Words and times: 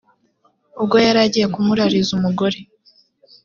ubwo 0.81 0.95
yari 1.05 1.19
agiye 1.25 1.47
kumurariza 1.53 2.11
umugore 2.17 2.59